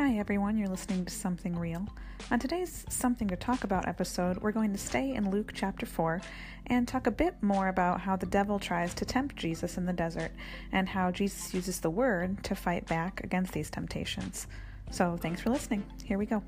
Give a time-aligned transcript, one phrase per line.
[0.00, 0.56] Hi, everyone.
[0.56, 1.86] You're listening to Something Real.
[2.30, 6.22] On today's Something to Talk About episode, we're going to stay in Luke chapter 4
[6.68, 9.92] and talk a bit more about how the devil tries to tempt Jesus in the
[9.92, 10.32] desert
[10.72, 14.46] and how Jesus uses the word to fight back against these temptations.
[14.90, 15.84] So, thanks for listening.
[16.02, 16.42] Here we go.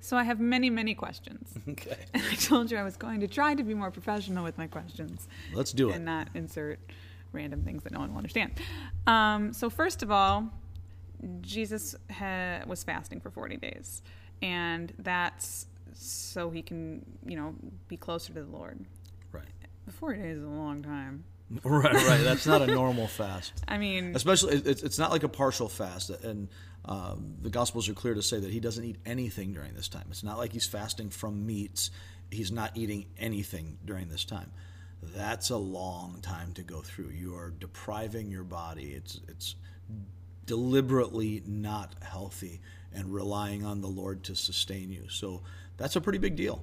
[0.00, 1.56] So, I have many, many questions.
[1.68, 1.96] Okay.
[2.14, 4.66] And I told you I was going to try to be more professional with my
[4.66, 5.28] questions.
[5.54, 5.94] Let's do it.
[5.94, 6.80] And not insert
[7.32, 8.52] random things that no one will understand.
[9.06, 10.50] Um, so, first of all,
[11.40, 14.02] Jesus ha- was fasting for 40 days,
[14.42, 17.54] and that's so he can, you know,
[17.88, 18.84] be closer to the Lord.
[19.32, 19.44] Right.
[19.90, 21.24] 40 days is a long time.
[21.62, 22.22] Right, right.
[22.24, 23.52] That's not a normal fast.
[23.68, 26.10] I mean, Especially, it's, it's not like a partial fast.
[26.10, 26.48] And
[26.84, 30.06] um, the Gospels are clear to say that he doesn't eat anything during this time.
[30.10, 31.92] It's not like he's fasting from meats.
[32.32, 34.50] He's not eating anything during this time.
[35.14, 37.10] That's a long time to go through.
[37.10, 38.92] You are depriving your body.
[38.94, 39.54] It's it's
[40.46, 42.60] deliberately not healthy
[42.94, 45.04] and relying on the Lord to sustain you.
[45.08, 45.42] So
[45.76, 46.62] that's a pretty big deal.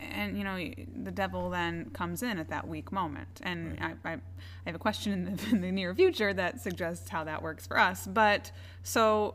[0.00, 0.56] and you know
[1.02, 4.18] the devil then comes in at that weak moment and I, I, I
[4.66, 7.76] have a question in the, in the near future that suggests how that works for
[7.78, 8.52] us but
[8.84, 9.34] so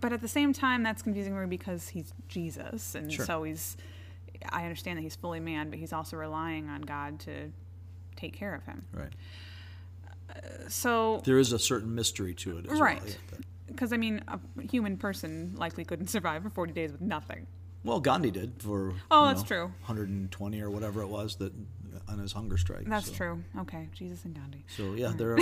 [0.00, 3.24] but at the same time that's confusing me because he's jesus and Sure.
[3.24, 3.76] so he's
[4.50, 7.50] i understand that he's fully man but he's also relying on god to
[8.16, 9.12] take care of him Right.
[10.30, 12.80] Uh, so There is a certain mystery to it well.
[12.80, 13.00] right
[13.32, 13.38] Yeah.
[13.66, 14.38] because i mean a
[14.70, 17.46] human person likely couldn't survive for 40 days with nothing
[17.84, 19.64] Well, Gandhi did for Oh, that's true.
[19.86, 21.52] 120 or whatever it was that
[22.08, 22.86] on his hunger strike.
[22.86, 23.14] that's so.
[23.14, 25.32] true okay jesus and gandhi So yeah, there.
[25.32, 25.38] Are,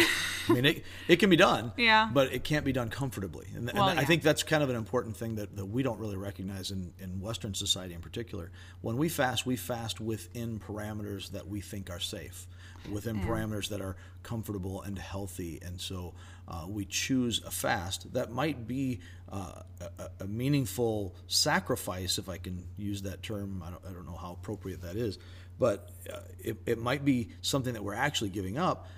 [0.48, 1.72] I mean, it, it can be done.
[1.86, 2.08] Yeah.
[2.12, 4.76] But it can't be done comfortably, and, and Well, I think that's kind of an
[4.76, 8.50] important thing that, that we don't really recognize in, in Western society in particular.
[8.80, 12.46] When we fast, we fast within parameters that we think are safe,
[12.90, 16.14] within parameters that are comfortable and healthy, and so
[16.48, 18.12] uh, we choose a fast.
[18.12, 19.00] That might be
[19.30, 19.62] uh,
[19.98, 23.62] a, a meaningful sacrifice, if I can use that term.
[23.64, 25.18] I don't, I don't know how appropriate that is,
[25.58, 28.88] but uh, it, it might be something that we're actually giving up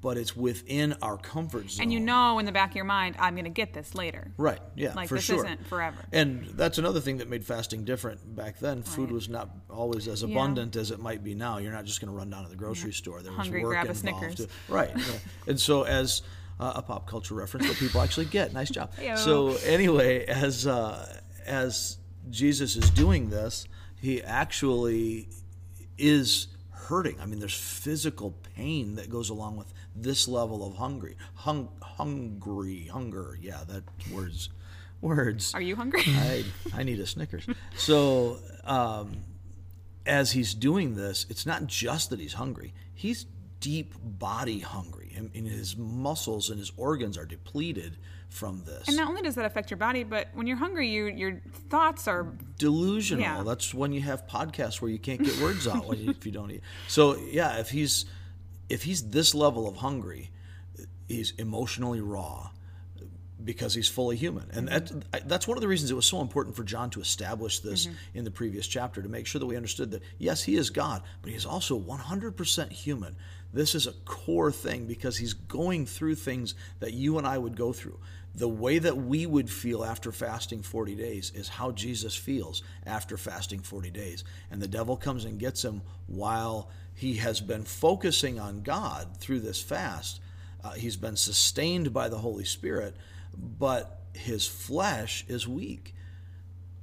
[0.00, 1.84] but it's within our comfort zone.
[1.84, 4.30] and you know in the back of your mind i'm going to get this later
[4.36, 4.60] right?
[4.74, 5.36] Yeah, Like, for this sure.
[5.44, 5.96] isn't forever.
[6.12, 8.82] And that's another thing that made fasting different back then.
[8.82, 10.28] Food was not always as Yeah.
[10.34, 11.58] abundant as it might be now.
[11.58, 13.22] You're not just going to run down to the grocery store.
[13.22, 14.36] There was Hungry, work grab a involved.
[14.36, 14.46] Snickers.
[14.68, 14.90] Right.
[14.96, 15.04] yeah.
[15.46, 16.22] And so as
[16.60, 18.92] uh, a pop culture reference that people actually get, nice job.
[18.96, 19.16] Heyo.
[19.16, 21.98] So anyway, as uh, as
[22.30, 23.66] Jesus is doing this,
[24.00, 25.28] he actually
[25.96, 26.48] is
[26.84, 27.20] hurting.
[27.20, 32.86] I mean, there's physical pain that goes along with this level of hungry, hung, hungry,
[32.86, 33.38] hunger.
[33.40, 34.50] Yeah, that words,
[35.00, 35.54] words.
[35.54, 36.02] Are you hungry?
[36.06, 36.44] I
[36.74, 37.46] I need a Snickers.
[37.76, 39.16] So um,
[40.06, 42.74] as he's doing this, it's not just that he's hungry.
[42.94, 43.26] He's
[43.64, 47.96] deep body hungry, and, and his muscles and his organs are depleted
[48.28, 48.88] from this.
[48.88, 52.06] and not only does that affect your body, but when you're hungry, you, your thoughts
[52.06, 53.22] are delusional.
[53.22, 53.42] Yeah.
[53.42, 56.60] That's when you have podcasts where you can't get words out if you don't eat.
[56.88, 58.04] So yeah, if he's
[58.68, 60.30] if he's this level of hungry,
[61.08, 62.50] he's emotionally raw
[63.42, 66.54] because he's fully human, and that, that's one of the reasons it was so important
[66.54, 68.18] for John to establish this mm-hmm.
[68.18, 71.02] in the previous chapter to make sure that we understood that yes, he is God,
[71.22, 73.16] but he is also 100% human.
[73.54, 77.56] This is a core thing because he's going through things that you and I would
[77.56, 78.00] go through.
[78.34, 83.16] The way that we would feel after fasting 40 days is how Jesus feels after
[83.16, 84.24] fasting 40 days.
[84.50, 89.40] And the devil comes and gets him while he has been focusing on God through
[89.40, 90.20] this fast.
[90.64, 92.96] Uh, he's been sustained by the Holy Spirit,
[93.36, 95.94] but his flesh is weak.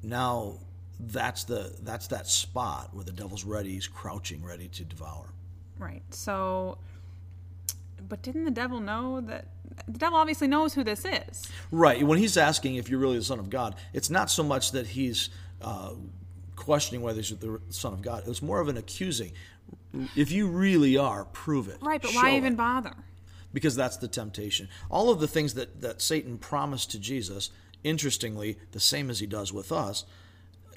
[0.02, 0.60] Now,
[0.98, 5.34] that's the that's that spot where the devil's ready, he's crouching ready to devour.
[5.82, 6.04] Right.
[6.12, 6.78] So,
[8.08, 9.48] but didn't the devil know that?
[9.88, 11.50] The devil obviously knows who this is.
[11.72, 12.06] Right.
[12.06, 14.86] When he's asking if you're really the Son of God, it's not so much that
[14.86, 15.30] he's
[15.62, 15.94] uh,
[16.56, 18.24] questioning whether he's the Son of God.
[18.28, 19.32] It's more of an accusing.
[20.16, 21.78] If you really are, prove it.
[21.82, 22.58] Right, but Show why even it.
[22.58, 22.94] bother?
[23.54, 24.70] Because that's the temptation.
[24.90, 27.50] All of the things that, that Satan promised to Jesus,
[27.84, 30.06] interestingly, the same as he does with us,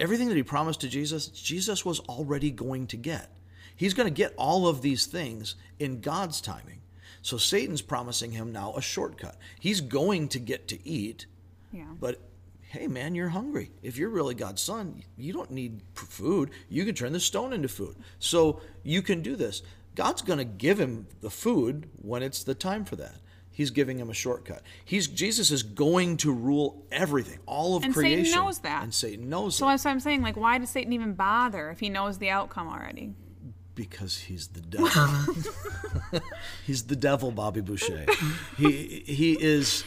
[0.01, 3.31] everything that he promised to Jesus, Jesus was already going to get.
[3.77, 6.81] He's going to get all of these things in God's timing.
[7.23, 9.37] So Satan's promising him now a shortcut.
[9.59, 11.27] He's going to get to eat,
[11.73, 11.85] Yeah.
[11.99, 12.21] but
[12.61, 13.71] hey, man, you're hungry.
[13.83, 16.51] If you're really God's son, you don't need food.
[16.69, 17.97] You can turn the stone into food.
[18.19, 19.63] So you can do this.
[19.95, 23.15] God's going to give him the food when it's the time for that.
[23.53, 24.63] He's giving him a shortcut.
[24.85, 28.83] He's Jesus is going to rule everything, all of And Satan knows that.
[28.83, 29.71] And Satan knows So it.
[29.71, 30.23] that's what I'm saying.
[30.23, 33.15] Like, why does Satan even bother if he knows the outcome already?
[33.75, 35.35] Because he's the devil.
[36.67, 38.07] he's the devil, Bobby Boucher.
[38.57, 39.85] He he is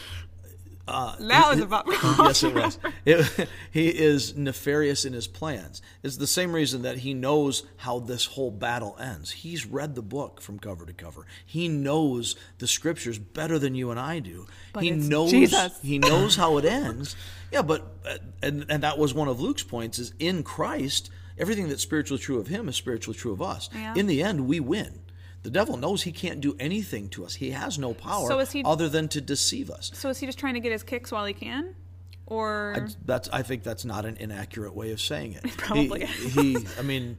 [0.88, 2.78] uh, that was about yes, it was.
[3.04, 5.82] It, he is nefarious in his plans.
[6.02, 9.30] It's the same reason that he knows how this whole battle ends.
[9.30, 11.26] He's read the book from cover to cover.
[11.44, 14.46] He knows the scriptures better than you and I do.
[14.72, 15.78] But he knows Jesus.
[15.82, 17.16] he knows how it ends.
[17.52, 21.68] Yeah, but uh, and and that was one of Luke's points is in Christ, everything
[21.68, 23.70] that's spiritually true of him is spiritually true of us.
[23.74, 23.94] Yeah.
[23.96, 25.00] In the end, we win.
[25.42, 27.34] The devil knows he can't do anything to us.
[27.34, 29.90] He has no power So he- other than to deceive us.
[29.94, 31.74] So is he just trying to get his kicks while he can,
[32.26, 35.44] or I, that's I think that's not an inaccurate way of saying it.
[35.56, 37.16] Probably he, he I mean,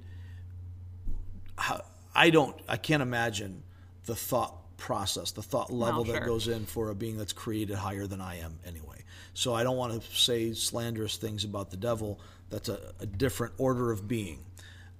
[2.16, 2.56] I don't.
[2.68, 3.64] I can't imagine
[4.06, 6.28] the thought process, the thought level Well, that sure.
[6.28, 9.04] goes in for a being that's created higher than I am anyway.
[9.34, 12.20] So I don't want to say slanderous things about the devil.
[12.50, 14.40] That's a, a different order of being.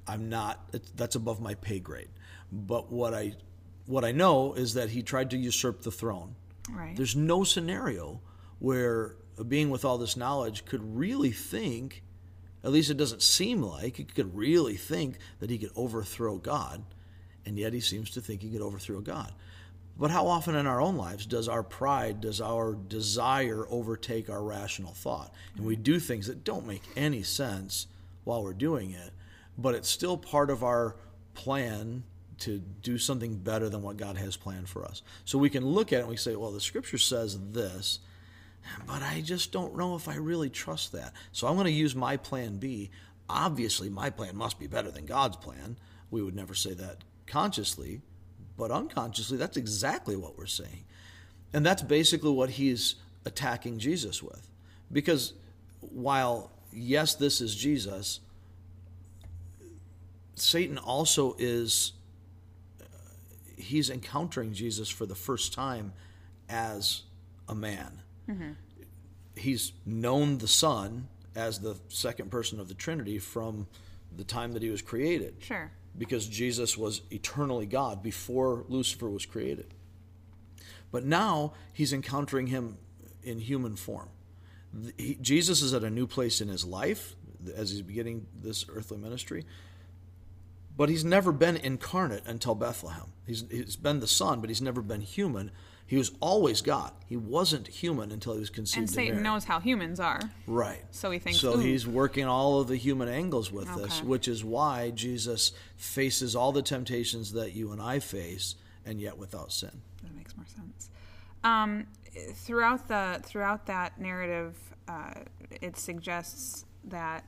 [0.08, 0.70] I'm not.
[0.74, 2.10] It's, that's above my pay grade.
[2.52, 3.34] But what I
[3.86, 6.36] what I know is that he tried to usurp the throne.
[6.72, 6.96] right?
[6.96, 8.22] There's no scenario
[8.60, 12.04] where a being with all this knowledge could really think,
[12.64, 16.84] at least it doesn't seem like, he could really think that he could overthrow God,
[17.46, 19.34] and yet he seems to think he could overthrow God.
[20.00, 24.42] But how often in our own lives does our pride, does our desire overtake our
[24.42, 25.34] rational thought?
[25.58, 27.88] And we do things that don't make any sense
[28.24, 29.12] while we're doing it,
[29.58, 30.96] but it's still part of our
[31.34, 32.04] plan
[32.40, 35.02] to do something better than what God has planned for us.
[35.26, 38.00] So we can look at it and we say, well, the scripture says this,
[38.88, 41.12] but I just don't know if I really trust that.
[41.34, 42.90] So I'm going to use my plan B.
[43.28, 45.78] Obviously, my plan must be better than God's plan.
[46.10, 48.02] We would never say that consciously,
[48.60, 50.84] but unconsciously, that's exactly what we're saying.
[51.54, 52.96] And that's basically what he's
[53.26, 54.48] attacking Jesus with.
[54.92, 55.34] Because
[55.80, 58.20] while, yes, this is Jesus,
[60.36, 61.94] Satan also is,
[62.82, 62.86] uh,
[63.58, 65.94] he's encountering Jesus for the first time
[66.50, 67.04] as
[67.48, 68.02] a man.
[69.36, 73.68] He's known the Son as the second person of the Trinity from
[74.16, 75.72] the time that he was created sure.
[76.00, 79.74] Because Jesus was eternally God before Lucifer was created.
[80.92, 82.78] But now he's encountering him
[83.22, 84.10] in human form.
[84.98, 87.16] He- Jesus is at a new place in his life
[87.56, 89.46] as he's beginning this earthly ministry.
[90.76, 93.12] But he's never been incarnate until Bethlehem.
[93.28, 95.52] He's, he's been the Son, but he's never been human.
[95.90, 96.92] He was always God.
[97.08, 98.78] He wasn't human until he was conceived.
[98.78, 100.22] And Satan knows how humans are.
[100.46, 100.84] Right.
[100.92, 104.28] So he thinks, So "Ooh." he's working all of the human angles with this, which
[104.28, 108.54] is why Jesus faces all the temptations that you and I face,
[108.86, 109.82] and yet without sin.
[110.04, 110.92] That makes more sense.
[111.44, 111.88] Um,
[112.34, 114.56] throughout the throughout that narrative,
[114.88, 115.16] uh,
[115.60, 117.26] it suggests that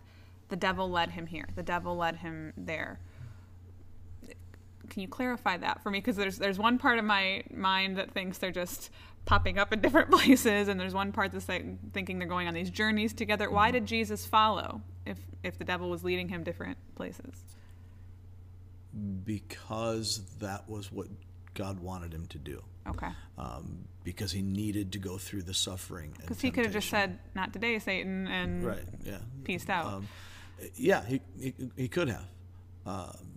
[0.49, 1.47] the devil led him here.
[1.55, 2.99] The devil led him there.
[4.91, 5.99] Can you clarify that for me?
[5.99, 8.89] Because there's there's one part of my mind that thinks they're just
[9.25, 12.53] popping up in different places, and there's one part that's like thinking they're going on
[12.53, 13.49] these journeys together.
[13.49, 17.43] Why did Jesus follow if if the devil was leading him different places?
[19.23, 21.07] Because that was what
[21.53, 22.61] God wanted him to do.
[22.87, 26.13] Okay, Um, because he needed to go through the suffering.
[26.19, 28.83] because he could have just said, "Not today, Satan," and Right.
[29.05, 29.19] Yeah.
[29.45, 29.85] peaced out.
[29.85, 30.07] Um,
[30.75, 32.25] yeah, he, he he could have,
[32.85, 33.30] um,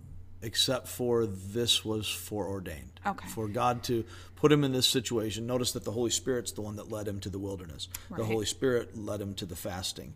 [0.45, 2.99] except for this was foreordained.
[3.05, 3.27] Okay.
[3.29, 4.05] For God to
[4.35, 5.47] put him in this situation.
[5.47, 7.89] Notice that the Holy Spirit's the one that led him to the wilderness.
[8.15, 10.13] The Holy Spirit led him to the fasting.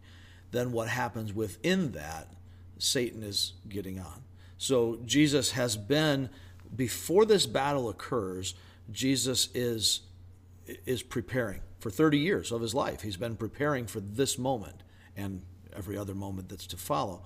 [0.52, 2.28] Then what happens within that?
[2.78, 4.24] Satan is getting on.
[4.60, 6.30] So Jesus has been
[6.76, 8.54] before this battle occurs.
[8.92, 10.02] Jesus is
[10.86, 13.02] is preparing for 30 years of his life.
[13.02, 14.84] He's been preparing for this moment
[15.18, 15.42] and
[15.76, 17.24] every other moment that's to follow.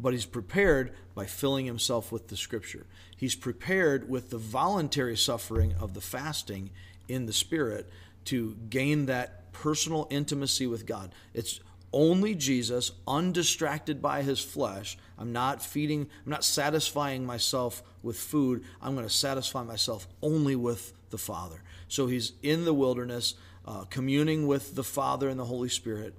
[0.00, 2.86] But he's prepared by filling himself with the scripture.
[3.16, 6.70] He's prepared with the voluntary suffering of the fasting
[7.08, 7.90] in the spirit
[8.26, 11.12] to gain that personal intimacy with God.
[11.34, 11.60] It's
[11.92, 14.98] only Jesus, undistracted by his flesh.
[15.18, 18.64] I'm not feeding, I'm not satisfying myself with food.
[18.82, 21.62] I'm going to satisfy myself only with the Father.
[21.88, 23.34] So he's in the wilderness,
[23.66, 26.14] uh, communing with the Father and the Holy Spirit,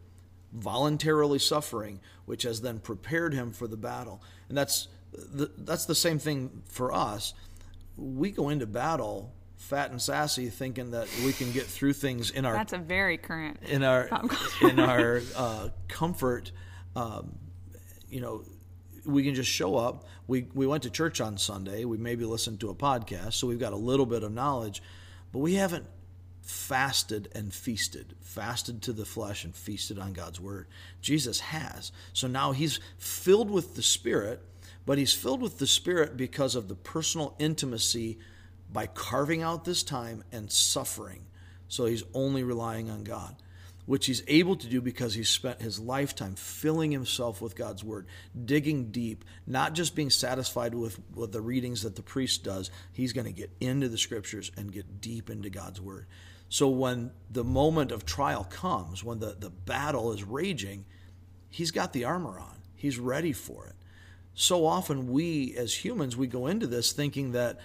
[0.53, 4.22] voluntarily suffering, which has then prepared him for the battle.
[4.48, 7.34] And that's the, that's the same thing for us.
[7.98, 12.46] We go into battle fat and sassy, thinking that we can get through things in
[12.46, 13.60] our That's a very current.
[13.68, 14.10] in our
[14.62, 16.51] in our uh, comfort.
[16.96, 17.36] Um,
[18.10, 18.44] you know,
[19.06, 20.06] we can just show up.
[20.27, 21.86] We we went to church on Sunday.
[21.86, 24.82] We maybe listened to a podcast, so we've got a little bit of knowledge,
[25.32, 25.86] but we haven't
[26.50, 30.68] fasted and feasted, fasted to the flesh and feasted on God's word.
[31.00, 31.91] Jesus has.
[32.13, 34.41] So now he's filled with the Spirit,
[34.84, 38.18] but he's filled with the Spirit because of the personal intimacy
[38.74, 41.27] by carving out this time and suffering.
[41.68, 43.36] So he's only relying on God,
[43.86, 48.08] which he's able to do because he's spent his lifetime filling himself with God's word,
[48.46, 52.72] digging deep, not just being satisfied with, with the readings that the priest does.
[52.91, 56.08] He's going to get into the scriptures and get deep into God's word.
[56.50, 60.86] So when the moment of trial comes, when the, the battle is raging,
[61.50, 62.58] he's got the armor on.
[62.75, 63.75] He's ready for it.
[64.34, 67.60] So often we as humans we go into this thinking that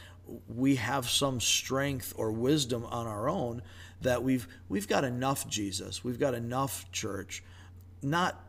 [0.48, 3.62] we have some strength or wisdom on our own
[4.00, 7.42] that we've we've got enough Jesus, we've got enough church,
[8.02, 8.43] not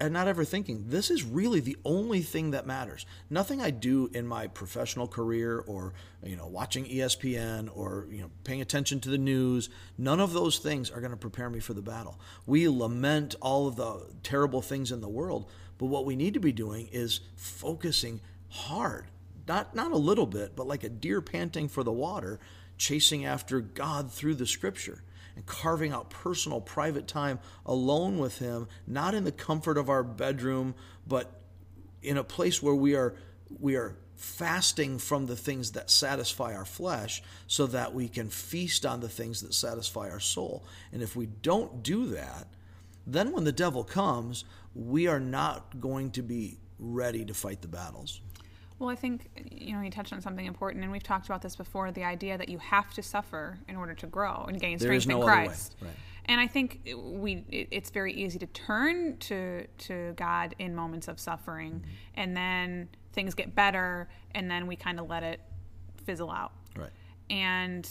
[0.00, 3.06] and not ever thinking this is really the only thing that matters.
[3.30, 8.30] Nothing I do in my professional career or you know watching ESPN or you know
[8.44, 11.74] paying attention to the news, none of those things are going to prepare me for
[11.74, 12.18] the battle.
[12.46, 16.40] We lament all of the terrible things in the world, but what we need to
[16.40, 19.06] be doing is focusing hard.
[19.48, 22.40] Not not a little bit, but like a deer panting for the water,
[22.78, 25.02] chasing after God through the scripture
[25.36, 30.02] and carving out personal, private time alone with Him, not in the comfort of our
[30.02, 30.74] bedroom,
[31.06, 31.30] but
[32.02, 33.14] in a place where we are
[33.60, 38.86] we are fasting from the things that satisfy our flesh so that we can feast
[38.86, 40.64] on the things that satisfy our soul.
[40.92, 42.46] And if we don't do that,
[43.06, 47.68] then when the devil comes, we are not going to be ready to fight the
[47.68, 48.20] battles.
[48.82, 51.54] Well, I think you know you touched on something important, and we've talked about this
[51.54, 55.06] before: the idea that you have to suffer in order to grow and gain strength
[55.06, 55.76] no in Christ.
[55.80, 55.92] Right.
[56.24, 61.20] And I think we it's very easy to turn to to God in moments of
[61.20, 61.90] suffering, mm-hmm.
[62.16, 65.40] and then things get better, and then we kind of let it
[66.04, 66.50] fizzle out.
[66.76, 66.90] Right.
[67.30, 67.88] And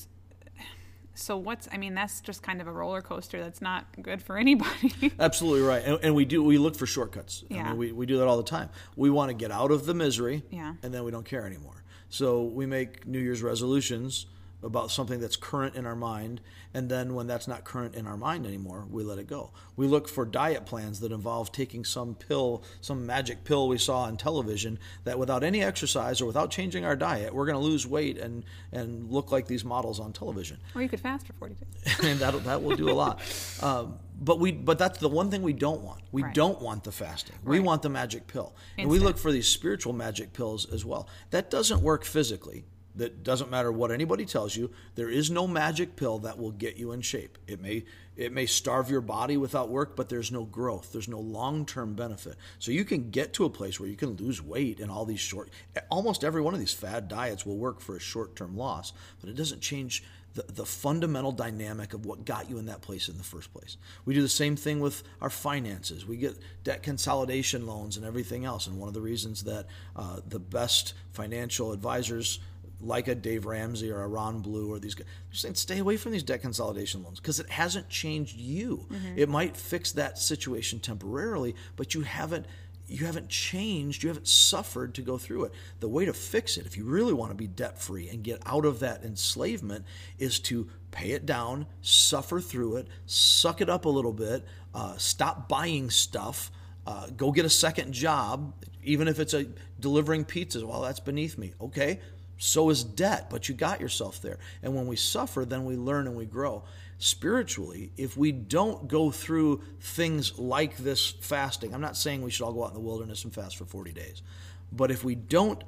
[1.14, 4.38] so what's i mean that's just kind of a roller coaster that's not good for
[4.46, 5.14] anybody.
[5.20, 5.84] Absolutely right.
[5.84, 7.44] And, and, we do we look for shortcuts.
[7.50, 7.64] Yeah.
[7.64, 8.70] I mean, we, we do that all the time.
[8.96, 10.76] We want to get out of the misery yeah.
[10.84, 11.84] and then we don't care anymore.
[12.10, 14.26] So we make new year's resolutions
[14.64, 16.42] about something that's current in our mind,
[16.74, 19.52] and then when that's not current in our mind anymore, we let it go.
[19.76, 24.04] We look for diet plans that involve taking some pill, some magic pill we saw
[24.04, 27.88] on television that without any exercise or without changing our diet, we're going to lose
[27.88, 30.58] weight and, and look like these models on television.
[30.76, 32.00] Or you could fast for 40 days.
[32.04, 33.20] and that, that will do a lot.
[33.62, 36.02] Um, but we but that's the one thing we don't want.
[36.12, 36.34] We right.
[36.34, 37.36] don't want the fasting.
[37.44, 38.56] We want the magic pill.
[38.78, 38.80] Instant.
[38.80, 41.08] And we look for these spiritual magic pills as well.
[41.32, 45.96] That doesn't work physically that doesn't matter what anybody tells you there is no magic
[45.96, 47.84] pill that will get you in shape it may
[48.18, 52.36] it may starve your body without work but there's no growth there's no long-term benefit
[52.60, 55.20] so you can get to a place where you can lose weight and all these
[55.20, 55.50] short
[55.90, 59.36] almost every one of these fad diets will work for a short-term loss but it
[59.36, 63.24] doesn't change the, the fundamental dynamic of what got you in that place in the
[63.24, 63.78] first place.
[64.06, 66.06] We do the same thing with our finances.
[66.06, 68.68] We get debt consolidation loans and everything else.
[68.68, 72.40] And one of the reasons that uh, the best financial advisors
[72.82, 75.08] like a Dave Ramsey or a Ron Blue or these guys.
[75.30, 78.88] They're saying stay away from these debt consolidation loans because it hasn't changed you.
[78.90, 79.18] Mm-hmm.
[79.18, 82.46] It might fix that situation temporarily, but you haven't
[82.92, 85.54] you haven't changed, you haven't suffered to go through it.
[85.80, 88.42] The way to fix it, if you really want to be debt free and get
[88.46, 89.86] out of that enslavement,
[90.20, 94.98] is to pay it down, suffer through it, suck it up a little bit, uh,
[94.98, 96.52] stop buying stuff.
[96.86, 99.46] Uh, go get a second job, even if it's a
[99.80, 100.64] delivering pizzas.
[100.64, 101.54] Well, that's beneath me.
[101.62, 102.00] Okay,
[102.42, 104.40] so is debt, but you got yourself there.
[104.64, 106.64] And when we suffer, then we learn and we grow.
[106.98, 112.44] Spiritually, if we don't go through things like this fasting, I'm not saying we should
[112.44, 114.24] all go out in the wilderness and fast for 40 days,
[114.72, 115.64] but if we don't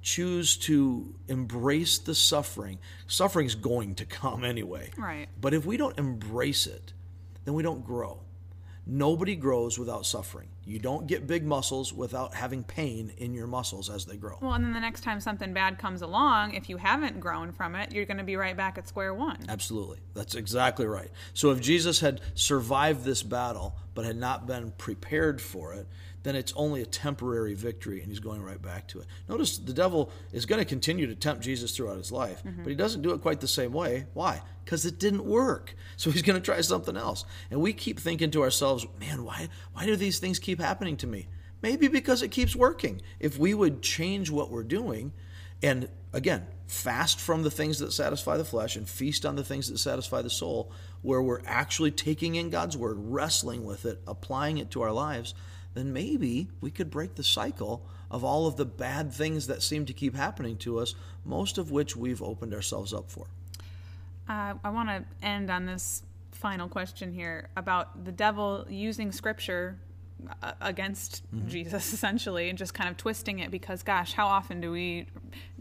[0.00, 4.92] choose to embrace the suffering, suffering is going to come anyway.
[4.96, 5.26] Right.
[5.38, 6.94] But if we don't embrace it,
[7.44, 8.20] then we don't grow.
[8.86, 10.48] Nobody grows without suffering.
[10.66, 14.36] You don't get big muscles without having pain in your muscles as they grow.
[14.42, 17.76] Well, and then the next time something bad comes along, if you haven't grown from
[17.76, 19.38] it, you're going to be right back at square one.
[19.48, 19.98] Absolutely.
[20.12, 21.10] That's exactly right.
[21.34, 25.86] So if Jesus had survived this battle but had not been prepared for it,
[26.26, 29.06] then it's only a temporary victory and he's going right back to it.
[29.28, 32.64] Notice the devil is going to continue to tempt Jesus throughout his life, mm-hmm.
[32.64, 34.06] but he doesn't do it quite the same way.
[34.12, 34.42] Why?
[34.64, 35.76] Because it didn't work.
[35.96, 37.24] So he's going to try something else.
[37.48, 41.06] And we keep thinking to ourselves, man, why, why do these things keep happening to
[41.06, 41.28] me?
[41.62, 43.00] Maybe because it keeps working.
[43.18, 45.12] If we would change what we're doing,
[45.62, 49.68] and again, fast from the things that satisfy the flesh and feast on the things
[49.70, 50.70] that satisfy the soul,
[51.02, 55.34] where we're actually taking in God's word, wrestling with it, applying it to our lives,
[55.74, 59.84] then maybe we could break the cycle of all of the bad things that seem
[59.86, 60.94] to keep happening to us,
[61.24, 63.26] most of which we've opened ourselves up for.
[64.28, 69.78] Uh, I want to end on this final question here about the devil using scripture
[70.60, 75.06] against Jesus essentially and just kind of twisting it because gosh how often do we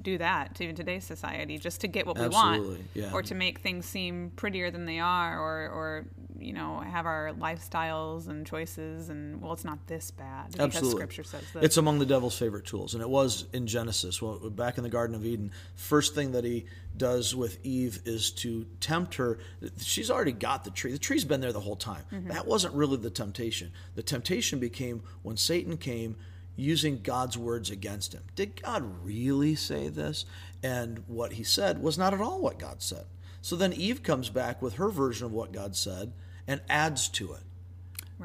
[0.02, 3.12] do that to even today's society just to get what we want yeah.
[3.14, 6.06] or to make things seem prettier than they are or or
[6.40, 10.98] you know have our lifestyles and choices and well it's not this bad because Absolutely.
[10.98, 14.22] scripture says this It's among the devil's favorite tools, and it was in Genesis.
[14.22, 18.32] Well, back in the Garden of Eden, first thing that he does with Eve is
[18.32, 19.40] to tempt her.
[19.82, 20.92] She's already got the tree.
[20.92, 22.04] The tree's been there the whole time.
[22.12, 22.30] Mm-hmm.
[22.30, 23.72] That wasn't really the temptation.
[23.96, 26.16] The temptation became when Satan came
[26.56, 28.24] using God's words against him.
[28.36, 30.26] Did God really say this?
[30.64, 33.06] And what he said was not at all what God said.
[33.42, 36.14] So then Eve comes back with her version of what God said
[36.48, 37.44] and adds to it.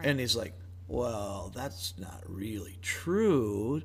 [0.02, 0.54] And he's like,
[0.88, 3.82] well, that's not really true.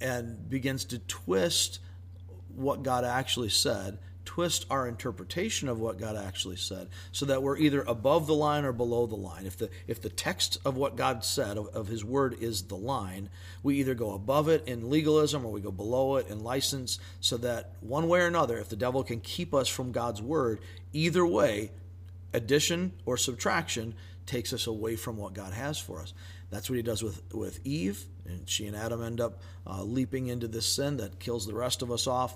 [0.00, 1.80] And begins to twist
[2.54, 3.98] what God actually said,
[4.32, 8.64] twist our interpretation of what God actually said, so that we're either above the line
[8.64, 9.44] or below the line.
[9.44, 12.74] If the if the text of what God said of, of His Word is the
[12.74, 13.28] line,
[13.62, 16.98] we either go above it in legalism or we go below it in license.
[17.20, 20.60] So that one way or another, if the devil can keep us from God's Word,
[20.94, 21.70] either way,
[22.32, 26.14] addition or subtraction takes us away from what God has for us.
[26.48, 30.28] That's what he does with, with Eve, and she and Adam end up uh, leaping
[30.28, 32.34] into this sin that kills the rest of us off.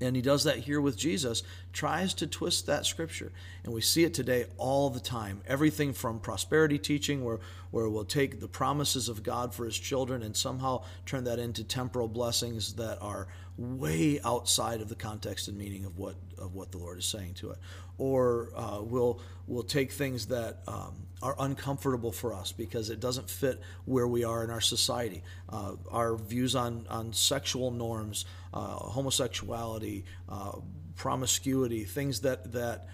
[0.00, 3.32] And he does that here with Jesus, tries to twist that scripture.
[3.64, 5.40] And we see it today all the time.
[5.46, 7.38] Everything from prosperity teaching, where,
[7.70, 11.64] where we'll take the promises of God for his children and somehow turn that into
[11.64, 13.26] temporal blessings that are
[13.58, 17.34] way outside of the context and meaning of what, of what the Lord is saying
[17.34, 17.58] to it.
[17.98, 23.30] Or uh, we'll, we'll take things that um, are uncomfortable for us because it doesn't
[23.30, 25.22] fit where we are in our society.
[25.48, 30.52] Uh, our views on, on sexual norms, uh, homosexuality, uh,
[30.96, 32.88] promiscuity, things that, that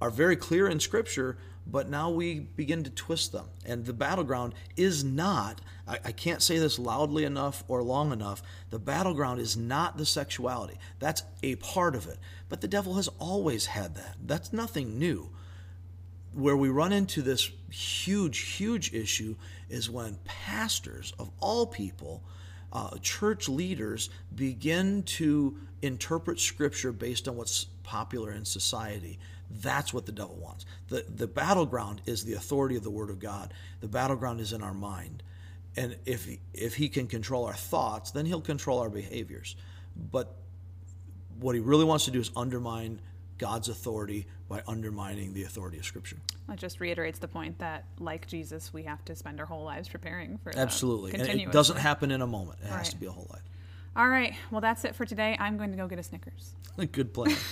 [0.00, 1.36] are very clear in Scripture,
[1.66, 3.46] but now we begin to twist them.
[3.64, 8.42] And the battleground is not, I, I can't say this loudly enough or long enough,
[8.70, 10.78] the battleground is not the sexuality.
[10.98, 12.18] That's a part of it.
[12.48, 14.16] But the devil has always had that.
[14.24, 15.30] That's nothing new
[16.36, 19.34] where we run into this huge, huge issue
[19.70, 22.22] is when pastors of all people,
[22.76, 29.18] uh, church leaders, begin to interpret Scripture based on what's popular in society.
[29.50, 30.66] That's what the devil wants.
[30.88, 34.62] The, the battleground is the authority of the Word of God, the battleground is in
[34.62, 35.22] our mind.
[35.78, 39.56] And if, if he can control our thoughts, then he'll control our behaviors.
[40.12, 40.34] But
[41.40, 43.00] what he really wants to do is undermine
[43.38, 46.18] God's authority by undermining the authority of Scripture.
[46.48, 49.88] That just reiterates the point that, like Jesus, we have to spend our whole lives
[49.88, 51.12] preparing for Absolutely.
[51.14, 52.84] And it doesn't happen in a moment, it has Right.
[52.86, 53.42] to be a whole life.
[53.96, 54.34] All right.
[54.50, 55.36] Well, that's it for today.
[55.40, 56.52] I'm going to go get a Snickers.
[56.92, 57.34] Good plan.